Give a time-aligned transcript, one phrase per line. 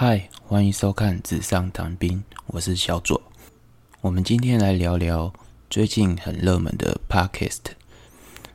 [0.00, 3.20] 嗨，欢迎收看《纸上谈兵》，我是小左。
[4.00, 5.32] 我们今天来聊聊
[5.68, 7.72] 最近很热门的 Podcast，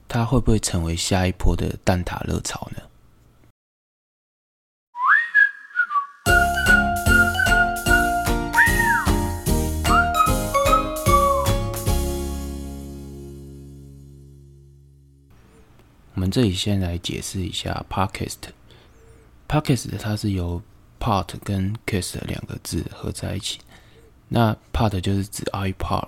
[0.07, 2.83] 它会不会成为下一波的蛋挞热潮呢？
[16.13, 18.37] 我们这里先来解释一下 Podcast。
[19.49, 20.61] Podcast 它是由
[21.03, 23.59] Part 跟 Cast 两个字合在一起。
[24.29, 26.07] 那 Part 就是指 iPod，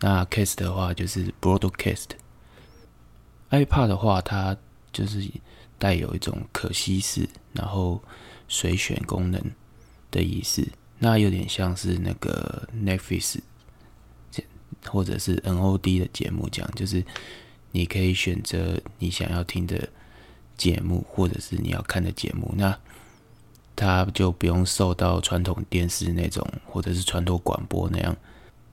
[0.00, 2.08] 那 Cast 的话就是 Broadcast。
[3.50, 4.56] iPod 的话，它
[4.92, 5.22] 就是
[5.78, 8.02] 带有一种可稀释，然后
[8.48, 9.40] 随选功能
[10.10, 10.66] 的意思。
[10.98, 13.38] 那有点像是那个 Netflix
[14.88, 17.04] 或者是 NOD 的节目这样，就是
[17.70, 19.88] 你可以选择你想要听的
[20.56, 22.52] 节目，或者是你要看的节目。
[22.56, 22.76] 那
[23.74, 28.16] 它就不用受到传统电视那种，或者是传统广播那样，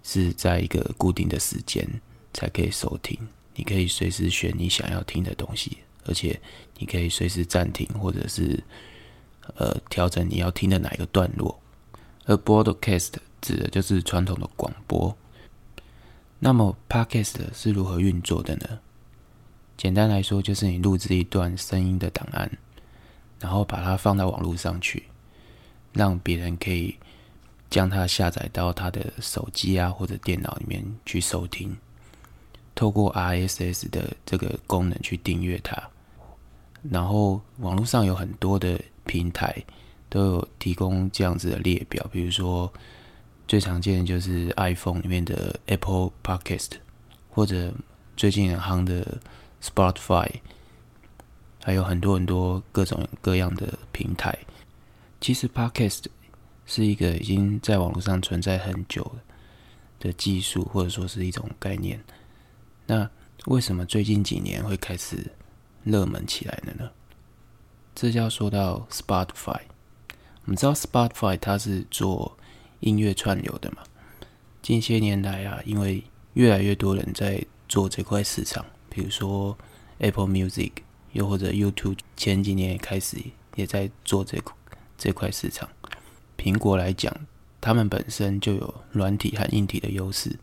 [0.03, 1.87] 是在一个固定的时间
[2.33, 3.17] 才可以收听。
[3.55, 6.39] 你可以随时选你想要听的东西，而且
[6.77, 8.63] 你可以随时暂停，或者是
[9.55, 11.59] 呃调整你要听的哪一个段落。
[12.25, 15.15] 而 broadcast 指的就是传统的广播。
[16.39, 18.79] 那么 podcast 是如何运作的呢？
[19.75, 22.49] 简单来说，就是你录制一段声音的档案。
[23.39, 25.03] 然后把它放到网络上去，
[25.93, 26.95] 让别人可以
[27.69, 31.75] 将它下载到他的手机啊或者电脑里面去收听。
[32.75, 35.81] 透过 RSS 的这个功能去订阅它。
[36.89, 39.53] 然后网络上有很多的平台
[40.09, 42.71] 都有提供这样子的列表，比如说
[43.47, 46.69] 最常见的就是 iPhone 里面的 Apple Podcast，
[47.29, 47.73] 或者
[48.15, 49.17] 最近很夯的
[49.61, 50.29] Spotify。
[51.63, 54.37] 还有很多很多各种各样的平台。
[55.21, 56.05] 其实，Podcast
[56.65, 59.11] 是一个已经在网络上存在很久
[59.99, 62.01] 的技术，或者说是一种概念。
[62.85, 63.09] 那
[63.45, 65.29] 为什么最近几年会开始
[65.83, 66.89] 热门起来了呢？
[67.93, 69.59] 这就要说到 Spotify。
[70.45, 72.37] 我们知道 Spotify 它是做
[72.79, 73.83] 音乐串流的嘛。
[74.61, 79.57] 近些年来啊，因为越来越多人在做这块市场，比如说
[79.97, 80.71] Apple Music。
[81.13, 83.17] 又或者 YouTube 前几年也开始
[83.55, 84.37] 也在做这
[84.97, 85.67] 这块市场。
[86.37, 87.13] 苹果来讲，
[87.59, 90.37] 他们本身就有软体和硬体的优势。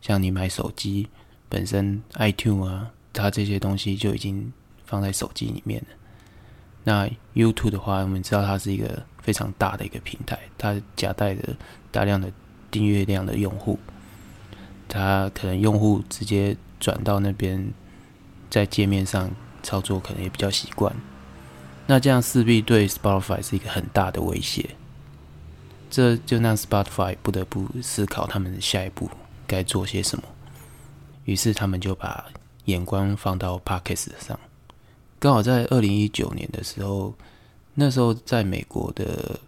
[0.00, 1.08] 像你买手机
[1.48, 4.52] 本身 iTune 啊，它这些东西就已经
[4.84, 5.86] 放在手机里面了。
[6.84, 11.56] 那 YouTube 的话，我们知道它是一个非常大的一个平台，它夹带着
[11.90, 12.30] 大量的
[12.70, 13.78] 订阅量的用户。
[14.88, 17.72] 它可能用户直接转到那边，
[18.48, 19.30] 在界面上。
[19.62, 20.94] 操作可能也比较习惯，
[21.86, 24.70] 那这样势必对 Spotify 是一个很大的威胁，
[25.90, 29.10] 这就让 Spotify 不得不思考他们下一步
[29.46, 30.24] 该做些什么。
[31.24, 32.26] 于是他们就把
[32.66, 34.38] 眼光放到 Podcast 上，
[35.18, 37.14] 刚好在二零一九年的时候，
[37.74, 39.38] 那时候在美国的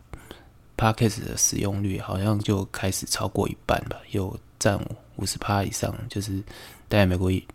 [0.77, 4.79] Podcast 的使用率好像就开始超过一半吧，有占
[5.17, 6.43] 五十趴以上，就是
[6.89, 7.47] 在美国一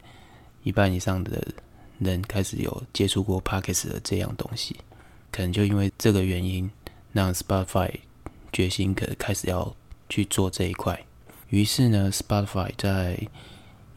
[0.63, 1.41] 一半以上的。
[1.99, 4.75] 人开始有接触过 Podcast 的这样东西，
[5.31, 6.69] 可能就因为这个原因，
[7.11, 7.91] 让 Spotify
[8.51, 9.75] 决心可开始要
[10.09, 11.05] 去做这一块。
[11.49, 13.27] 于是呢，Spotify 在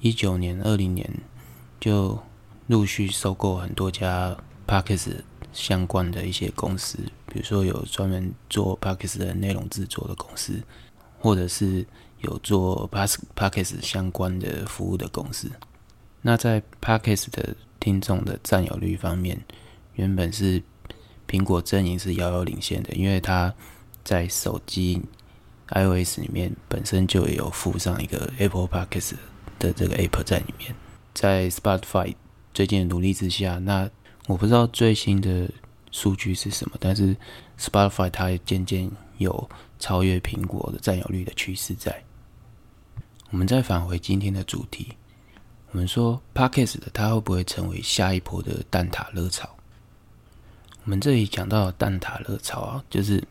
[0.01, 1.11] 一九年、二零年
[1.81, 2.19] 就
[2.67, 4.37] 陆续收购很多家
[4.67, 5.23] Podcast
[5.53, 10.63] 相关的一些公司，比如说有专门做 Podcast 的内容制作的公司，
[11.19, 11.85] 或者是
[12.21, 15.51] 有做 Podcast 相关的服务的公司。
[16.21, 19.45] 那在 Podcast 的听众的占有率方面，
[19.95, 20.63] 原本是
[21.29, 23.55] 苹果阵营是遥遥领先的，因为它
[24.05, 25.03] 在手机
[25.69, 29.15] iOS 里面本身就有附上一个 Apple Podcast
[29.59, 30.75] 的这个 App 在里面。
[31.15, 32.15] 在 Spotify
[32.55, 33.91] 最近的努力之下，那
[34.27, 35.51] 我不知道最新的
[35.91, 37.17] 数据是什么，但是
[37.59, 39.49] Spotify 它也渐渐有
[39.79, 42.05] 超越苹果的占有率的趋势在。
[43.31, 44.98] 我们再返回今天的主题。
[45.71, 49.47] 我们说 Podcast 的它会不会成为下一波的蛋挞热潮？
[50.85, 53.23] 我们这里讲到蛋挞热潮啊，就是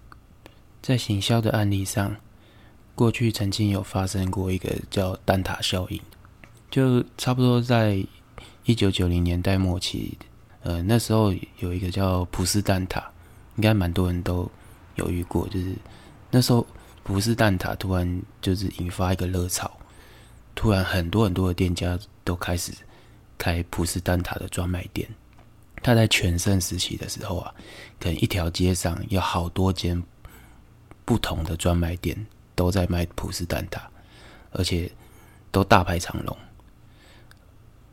[0.81, 2.15] 在行销的案例上，
[2.93, 5.99] 过去曾经有发生过一个叫蛋挞效应，
[6.69, 8.05] 就差不多在
[8.65, 10.15] 一九九零年代末期，
[10.61, 13.01] 呃，那时候有一个叫普斯蛋挞，
[13.55, 14.47] 应该蛮多人都
[14.93, 15.75] 有遇过，就是
[16.29, 16.65] 那时候
[17.01, 19.71] 普斯蛋挞突然就是引发一个热潮。
[20.53, 22.73] 突然，很多很多的店家都开始
[23.37, 25.07] 开普斯蛋挞的专卖店。
[25.81, 27.55] 他在全盛时期的时候啊，
[27.99, 30.03] 可能一条街上有好多间
[31.05, 33.79] 不同的专卖店都在卖普斯蛋挞，
[34.51, 34.91] 而且
[35.51, 36.35] 都大排长龙，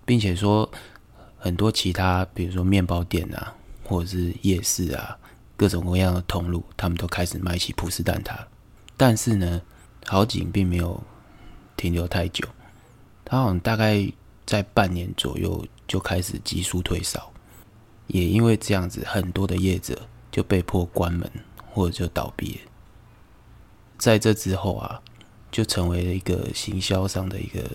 [0.04, 0.68] 并且说
[1.38, 3.54] 很多其他，比如说面包店啊，
[3.84, 5.16] 或者是夜市啊，
[5.56, 8.36] 各种各样的通路，他们都开始卖起普斯蛋挞。
[8.96, 9.60] 但是呢，
[10.06, 11.00] 好景并没有
[11.76, 12.48] 停留太久，
[13.24, 14.10] 它好像大概
[14.54, 17.32] 在半年左右就开始急速退烧，
[18.06, 21.28] 也因为这样子，很多的业者就被迫关门
[21.72, 22.60] 或者就倒闭。
[23.98, 25.02] 在这之后啊，
[25.50, 27.68] 就成为了一个行销上的一个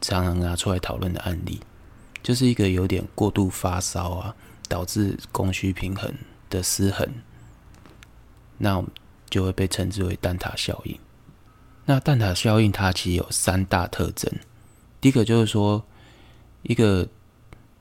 [0.00, 1.58] 常常拿出来讨论的案例，
[2.22, 4.36] 就是一个有点过度发烧啊，
[4.68, 6.14] 导致供需平衡
[6.48, 7.08] 的失衡，
[8.58, 8.80] 那
[9.28, 10.96] 就会被称之为蛋挞效应。
[11.86, 14.32] 那蛋挞效应它其实有三大特征，
[15.00, 15.84] 第一个就是说，
[16.62, 17.08] 一个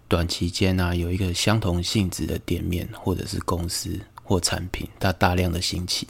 [0.07, 6.07] 短期间啊，有一个相同性质的店面或者是公司或产品，它大量的兴起。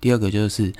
[0.00, 0.72] 第二个就是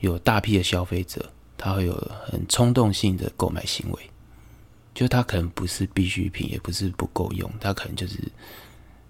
[0.00, 1.94] 有大批的消费者，他会有
[2.24, 4.10] 很冲动性的购买行为，
[4.94, 8.16] 就他可能不是必需品，也不是不够用，他可能就是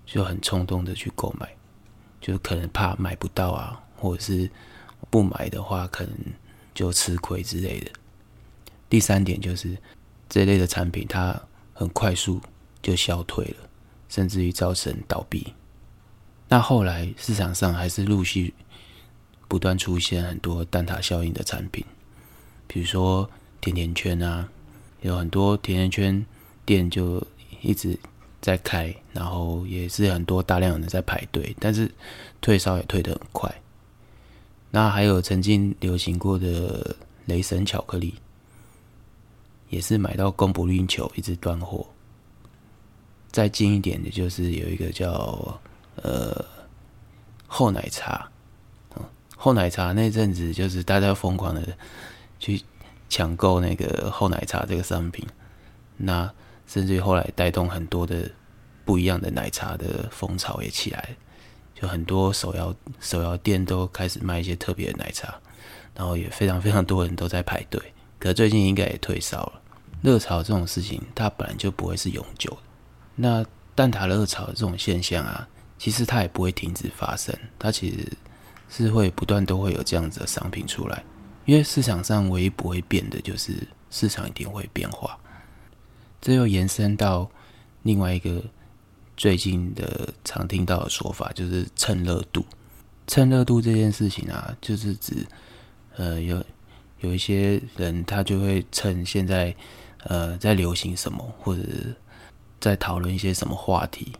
[0.06, 1.48] 就很冲动的去购买，
[2.20, 4.50] 就可能怕买不到啊，或者是
[5.10, 6.14] 不买的话，可能
[6.74, 7.90] 就吃亏之类的。
[8.88, 9.76] 第三点就是
[10.28, 11.40] 这类的产品，它
[11.72, 12.40] 很快速
[12.82, 13.68] 就消退了，
[14.08, 15.54] 甚至于造成倒闭。
[16.48, 18.54] 那后来市场上还是陆续。
[19.50, 21.82] 不断出现很多蛋挞效应的产品，
[22.66, 23.30] 比如说
[23.62, 24.46] 甜甜圈啊，
[25.00, 26.26] 有很多甜甜圈
[26.66, 27.26] 店就
[27.62, 27.98] 一直
[28.42, 31.90] 在开，然后也是很多大量人在排队，但是
[32.42, 33.50] 退烧也退得很快。
[34.70, 36.94] 那还有曾经流行过的
[37.24, 38.16] 雷神巧克力，
[39.68, 41.86] 也是买到供不应求，一直断货。
[43.30, 45.60] 再近一点的就是有一个叫
[45.96, 46.44] 呃
[47.46, 48.30] 厚奶茶。
[49.40, 51.62] 厚奶茶那阵子，就是大家疯狂的
[52.40, 52.60] 去
[53.08, 55.24] 抢购那个厚奶茶这个商品，
[55.96, 56.28] 那
[56.66, 58.28] 甚至于后来带动很多的
[58.84, 61.16] 不一样的奶茶的风潮也起来，
[61.72, 65.32] 就很多手摇手摇店都开始卖一些特别的奶茶，
[65.94, 67.80] 然后也非常非常多人都在排队。
[68.18, 69.57] 可最近应该也退烧了。
[70.02, 72.58] 热潮这种事情，它本来就不会是永久的。
[73.16, 75.48] 那蛋挞热潮这种现象啊，
[75.78, 78.12] 其实它也不会停止发生，它其实。
[78.70, 81.02] 是会不断都会有这样子的商品出来，
[81.46, 85.18] 因为市场上唯一不会变的就是市场一定会变化。
[86.20, 87.30] 这又延伸到
[87.82, 88.44] 另外一个
[89.16, 92.44] 最近的常听到的说法，就是蹭热度。
[93.06, 95.26] 蹭热度这件事情啊，就是指
[95.96, 96.44] 呃有
[97.00, 99.56] 有一些人他就会趁现在
[100.08, 101.62] 呃在流行什么，或者
[102.60, 104.12] 在讨论一些什么话题，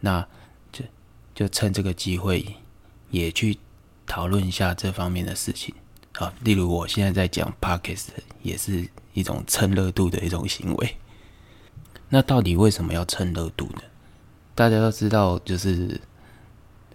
[0.00, 0.24] 那
[0.70, 0.84] 就
[1.34, 2.46] 就趁这个机会
[3.10, 3.58] 也去。
[4.10, 5.74] 讨论一下这方面的事情
[6.14, 8.06] 啊，例如我现在在讲 Podcast，
[8.40, 10.96] 也是一种蹭热度的一种行为。
[12.08, 13.82] 那到底为什么要蹭热度呢？
[14.54, 16.00] 大家都知道，就是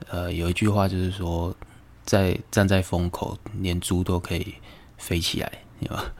[0.10, 1.56] 呃，有一句话就是说，
[2.04, 4.56] 在站在风口，连猪都可以
[4.98, 6.12] 飞起来，对吧？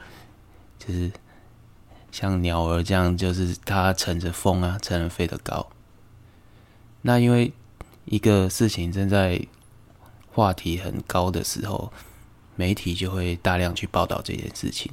[0.78, 1.10] 就是
[2.14, 5.66] 像鸟儿这样，就是它乘着风啊，才能飞得高。
[7.02, 7.52] 那因为
[8.04, 9.44] 一个事情正在。
[10.36, 11.92] 话题很高的时候，
[12.56, 14.90] 媒体就会大量去报道这件事情，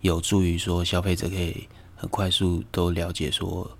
[0.00, 3.70] 有助于说消费者可以很快速都了解说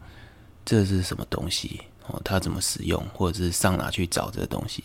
[0.63, 4.85] 这是什么东西哦，它怎么使用，或者是上哪去找这个东西，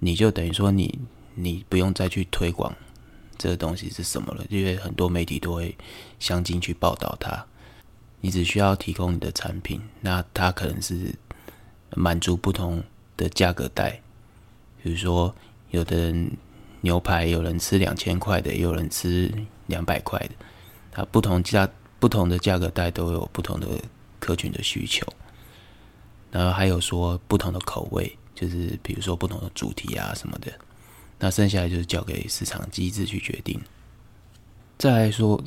[0.00, 0.98] 你就等于说你
[1.36, 2.74] 你不用再去推广
[3.38, 5.76] 这个东西是什么了，因为很多媒体都会
[6.18, 7.44] 相继去报道它，
[8.20, 11.14] 你只需要提供你的产品，那它可能是
[11.90, 12.82] 满足不同
[13.16, 14.00] 的价格带。
[14.82, 15.34] 比如说，
[15.70, 16.30] 有的人
[16.80, 19.32] 牛排有人吃两千块的，有人吃
[19.66, 20.30] 两百块的，
[20.92, 23.66] 它不同价不同的价格带都有不同的
[24.18, 25.06] 客群的需求。
[26.30, 30.52] 然后还有说不同的口味，就是比如说不同的主题啊什么的。
[31.18, 33.60] 那剩下的就是交给市场机制去决定。
[34.78, 35.42] 再来说，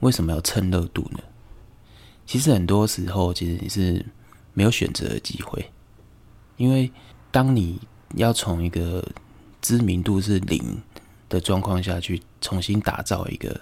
[0.00, 1.18] 为什么要蹭热度呢？
[2.24, 4.04] 其实很多时候，其实你是
[4.54, 5.70] 没有选择的机会，
[6.56, 6.90] 因为
[7.30, 7.80] 当你
[8.14, 9.06] 要从一个
[9.60, 10.80] 知名度是零
[11.28, 13.60] 的状况下去重新打造一个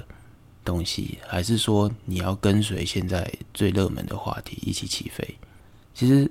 [0.65, 5.37] 东西，还是说你要跟随现在最热门的话题一起起飞？
[5.95, 6.31] 其实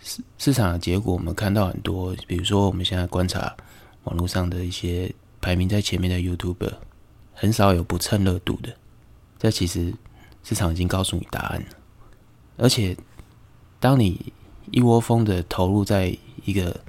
[0.00, 3.54] 市市场的结果，我们看到很多，比如说我们现在观察
[4.06, 6.74] 网络上的一些排名在前面的 YouTuber，
[7.32, 8.74] 很少有不蹭热度的。
[9.38, 9.94] 这其实
[10.42, 11.66] 市场已经告诉你答案了。
[12.56, 12.96] 而且，
[13.78, 14.32] 当你
[14.70, 16.80] 一窝蜂的投入在一个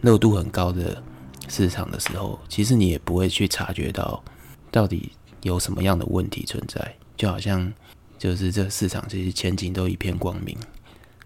[0.00, 1.02] 热度很高的
[1.48, 4.22] 市场的时候，其实你也不会去察觉到
[4.70, 5.12] 到底
[5.42, 7.72] 有什么样的问题存在，就好像
[8.18, 10.58] 就是这个市场其实前景都一片光明，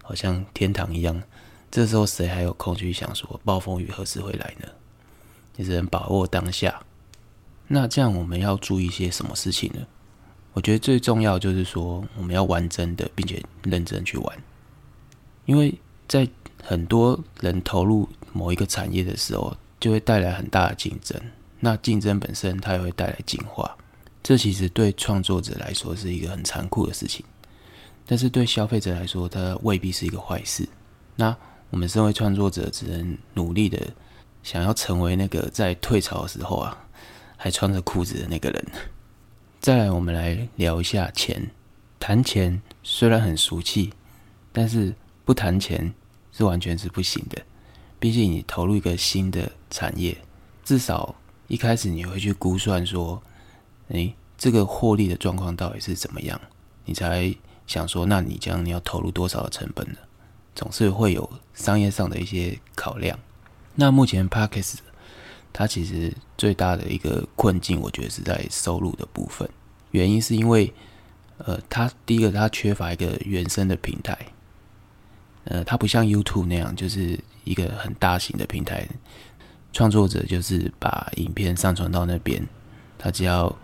[0.03, 1.23] 好像天堂一样。
[1.71, 4.67] 这时候谁还有空去想说暴风雨何时会来呢？
[5.57, 6.81] 你只能把握当下。
[7.67, 9.85] 那这样我们要注意些什么事情呢？
[10.53, 14.37] 我觉得最重要就是说，我们要玩真的，并且认真去玩。
[15.45, 16.27] 因为在
[16.63, 21.19] 很多人投入某一个产业的时候，就会带来很大的竞争。
[21.59, 23.75] 那竞争本身，它也会带来进化。
[24.23, 27.25] 这其实对创作者来说是一个很残酷的事情，
[28.05, 30.67] 但是对消费者来说，它未必是一个坏事。
[31.15, 31.35] 那
[31.69, 33.79] 我们身为创作者，只能努力的
[34.47, 36.87] 想要成为那个在退潮的时候啊，
[37.35, 38.65] 还穿着裤子的那个人。
[39.59, 41.51] 再来，我们来聊一下钱。
[41.99, 43.91] 谈钱虽然很俗气，
[44.53, 45.93] 但是不谈钱
[46.31, 47.41] 是完全是不行的。
[47.99, 50.17] 毕竟你投入一个新的产业，
[50.63, 51.13] 至少
[51.49, 53.21] 一开始你会去估算说，
[53.89, 56.39] 诶，这个获利的状况到底是怎么样，
[56.85, 57.35] 你才
[57.65, 59.97] 想说，那你将你要投入多少的成本呢？
[60.55, 63.19] 总是会有商业上的一些考量。
[63.79, 64.77] 那目前 Parkes
[65.53, 69.47] 它其实最大的一个困境，我觉得是在收入的部分。
[69.91, 70.73] 原因是因为，
[71.37, 74.17] 呃，它第一个它缺乏一个原生的平台，
[75.43, 78.87] 呃，它不像 YouTube 那样，就是一个很大型的平台，
[79.71, 82.43] 创作者就是把影片上传到那边，
[82.97, 83.55] 他只要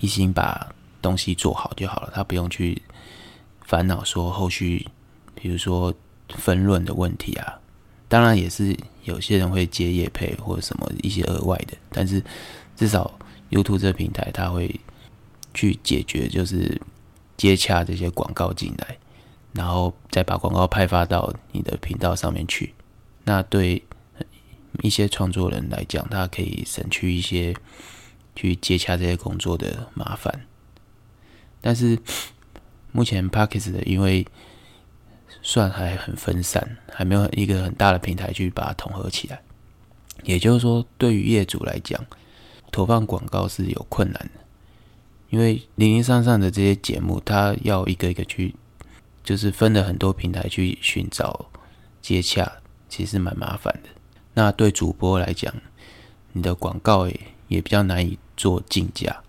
[0.00, 2.82] 一心把东西做好就好了，他不用去
[3.64, 4.88] 烦恼说后续，
[5.34, 5.94] 比如说。
[6.36, 7.58] 分论的问题啊，
[8.10, 12.20] 当然也是有些人会接业配或者什么一些额外的，但是
[12.76, 13.16] 至少
[13.50, 14.80] YouTube 这个平台它会
[15.54, 16.80] 去解决，就是
[17.36, 18.98] 接洽这些广告进来，
[19.52, 22.74] 然后再把广告派发到你的频道上面去。
[23.22, 23.80] 那对
[24.82, 27.54] 一些创作人来讲，他可以省去一些
[28.34, 30.46] 去接洽这些工作的麻烦。
[31.60, 31.96] 但是
[32.90, 34.26] 目前 Parkes 的因为
[35.42, 39.40] 算还很分散，还没有一个很大的平台去把它统合起来。
[40.24, 41.98] 也就是说，对于业主来讲，
[42.70, 44.40] 投放广告是有困难的，
[45.30, 48.54] 因为零零散散的这些节目，它要一个一个去，
[49.24, 51.46] 就是分了很多平台去寻找
[52.02, 52.52] 接洽，
[52.88, 53.88] 其实蛮麻烦的。
[54.34, 55.52] 那对主播来讲，
[56.32, 59.22] 你的广告也也比较难以做竞价，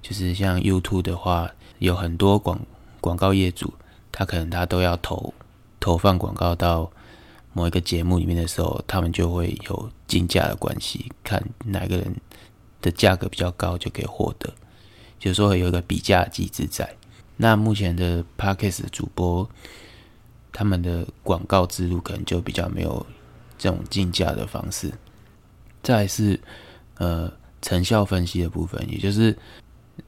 [0.00, 2.60] 就是像 YouTube 的话，有很多广
[3.00, 3.74] 广告业主，
[4.12, 5.32] 他可能他都要投。
[5.78, 6.92] 投放广告到
[7.54, 12.14] 某一个节目里面的时候，他们就会有竞价的关系，看哪个人
[12.82, 14.52] 的价格比较高就可以获得，
[15.18, 16.86] 就是说有一个比价机制在。
[17.38, 19.48] 那目前的 Parkes 主播，
[20.52, 23.06] 他们的广告之路可能就比较没有
[23.56, 24.92] 这种竞价的方式。
[25.82, 26.38] 再是
[26.98, 29.34] 呃成效分析的部分，也就是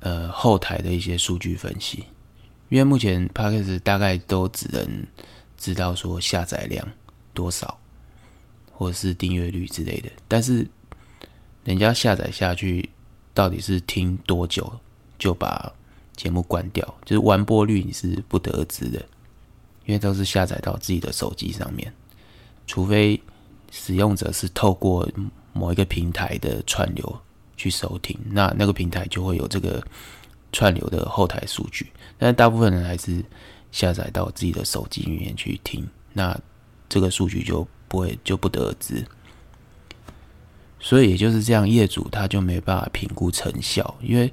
[0.01, 2.05] 呃后台的一些数据分析，
[2.73, 5.07] 因为目前 Parkes 大概都只能。
[5.65, 6.85] 知道说下载量
[7.33, 7.79] 多少，
[8.73, 10.67] 或者是订阅率之类的，但是
[11.63, 12.91] 人家下载下去
[13.33, 14.81] 到底是听多久
[15.21, 15.73] 就把
[16.17, 18.99] 节目关掉，就是完播率你是不得而知的，
[19.87, 21.95] 因为都是下载到自己的手机上面，
[22.67, 23.23] 除非
[23.71, 25.09] 使用者是透过
[25.53, 27.21] 某一个平台的串流
[27.57, 29.81] 去收听，那那个平台就会有这个
[30.53, 33.25] 串流的后台数据，但大部分人还是。
[33.73, 36.39] 下载到自己的手机里面去听，那
[36.91, 39.03] 这个数据就不会就不得而知。
[40.79, 44.31] 所以也就是这样，业主他就没办法评估成效，因为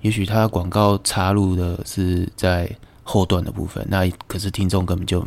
[0.00, 2.68] 也许他广告插入的是在
[3.04, 5.24] 后段的部分，那可是听众根本就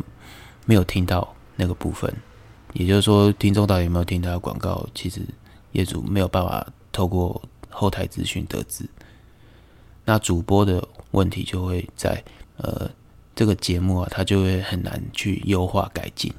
[0.66, 2.14] 没有听到那个部分。
[2.74, 5.22] 也就是说，听众到底有没有听到广告，其实
[5.72, 8.84] 业主没有办法透过后台资讯得知。
[10.04, 12.22] 那主播的问题就会在
[12.56, 12.90] 呃。
[13.32, 16.30] 这个节目啊，它就会很难去优化改进，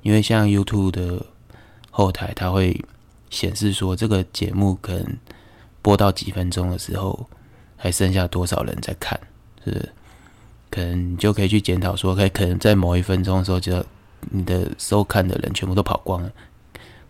[0.00, 1.22] 因为像 YouTube 的
[1.90, 2.80] 后台，它会
[3.28, 5.18] 显示说这个节目可能
[5.82, 7.28] 播到几分钟的时候，
[7.76, 9.20] 还剩下多少人在看，
[9.62, 9.92] 是是
[10.70, 13.84] 可能你就可以去检讨说，可可能在某一分钟的时候，就
[14.30, 16.32] 你的收看的人全部都跑光了，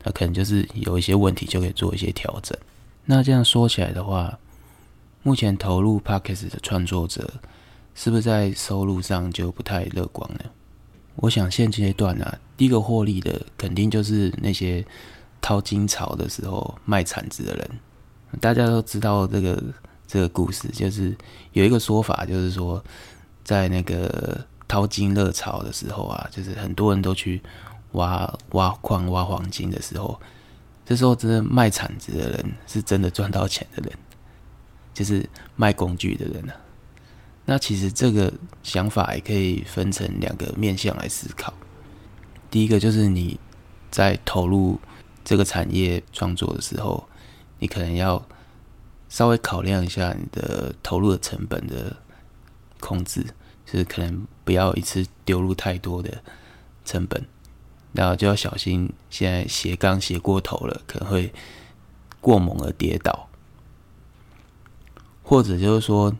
[0.02, 2.58] 那可能就是有一些问题，就可以做一些调整。
[3.04, 4.36] 那这样说起来的话，
[5.26, 7.28] 目前投入 pocket 的创作者。
[7.96, 10.40] 是不是在收入上就不太乐观呢？
[11.14, 14.84] 我想现阶段啊，第一个获利的肯定就是那些
[15.40, 17.70] 淘金潮的时候卖铲子的人。
[18.38, 19.64] 大家都知道这个
[20.06, 21.16] 这个故事，就是
[21.52, 22.84] 有一个说法，就是说
[23.42, 27.40] 在那个淘金热潮的时候啊，就是很多人都去
[27.92, 30.20] 挖挖矿、挖黄金的时候，
[30.84, 33.98] 这时候真的卖铲子的人是真的赚到钱的人，
[34.96, 36.54] 就是卖工具的人呢。
[37.44, 41.52] 那其实这个想法也可以分成两个面向来思考。
[42.50, 43.38] 第一个就是你
[43.90, 44.80] 在投入
[45.22, 47.06] 这个产业创作的时候，
[47.58, 48.26] 你可能要
[49.10, 51.94] 稍微考量一下你的投入的成本的
[52.80, 53.22] 控制，
[53.66, 56.22] 就是可能不要一次丢入太多的
[56.84, 57.24] 成本，
[57.92, 61.32] 然后就要小心现在斜杠斜过头了，可能会
[62.20, 63.28] 过猛而跌倒，
[65.26, 66.16] 或者就是说。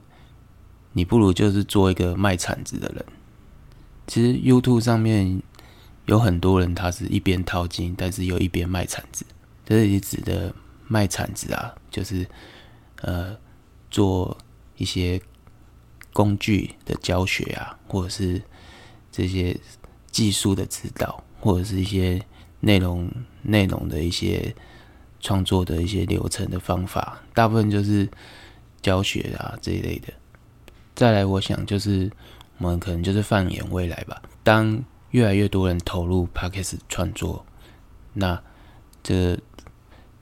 [0.98, 3.04] 你不如就是做一个卖铲子的人。
[4.06, 5.42] 其实 YouTube 上面
[6.06, 9.22] 有很多人，他是一边淘金，但是又一边卖铲子。
[9.66, 10.54] 这里指的
[10.88, 12.26] 卖铲子啊，就是
[13.02, 13.36] 呃
[13.90, 14.38] 做
[14.78, 15.20] 一些
[16.14, 18.40] 工具的教学啊，或者是
[19.12, 19.54] 这些
[20.10, 22.18] 技术的指导，或者是一些
[22.60, 23.06] 内容
[23.42, 24.56] 内容的一些
[25.20, 28.08] 创作的一些流程的方法，大部分就是
[28.86, 30.12] 教学啊这一类的。
[30.94, 32.08] 再来，我想就是
[32.58, 34.22] 我们可能就是放眼未来吧。
[34.44, 37.44] 当越来越多人投入 Podcast 创作，
[38.12, 38.40] 那
[39.02, 39.36] 这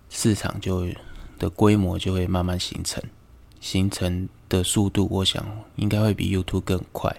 [0.08, 0.88] 市场就
[1.38, 3.02] 的规模就会慢慢形成，
[3.60, 7.14] 形成的速度，我想应该会比 YouTube 更快。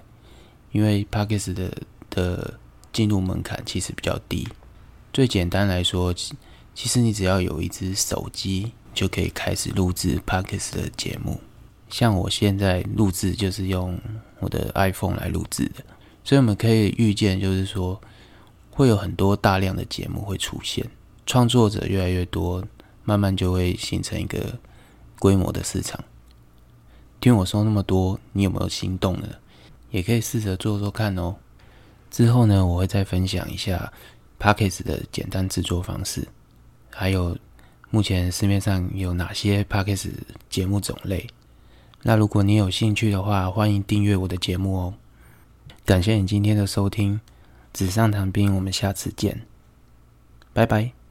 [0.71, 1.71] 因为 Podcast 的
[2.09, 2.59] 的
[2.91, 4.47] 进入门槛其实比较低。
[5.13, 11.39] 最简单来说，其实你只要有一只手机，就可以开始录制 Podcast 的节目。
[11.89, 13.99] 像我现在录制就是用
[14.39, 15.83] 我的 iPhone 来录制的，
[16.23, 18.01] 所以我们可以预见，就是说
[18.71, 20.83] 会有很多大量的节目会出现，
[21.27, 22.65] 创作者越来越多，
[23.03, 24.57] 慢慢就会形成一个
[25.19, 26.03] 规模的市场。
[27.21, 29.27] 听我说那么多，你有没有心动呢？
[29.91, 31.35] 也可以试着做做看哦。
[32.09, 33.91] 之后呢，我会再分享一下
[34.39, 36.27] p a c k a g e 的简单制作方式，
[36.89, 37.37] 还有
[37.89, 40.11] 目前市面上有哪些 podcast
[40.49, 41.27] 节目种类。
[42.03, 44.93] 那如果你有兴趣的话，欢迎订阅我的节目哦。
[45.85, 47.19] 感谢你今天的收听，
[47.73, 49.41] 纸上谈兵，我们下次见，
[50.53, 51.04] 拜拜。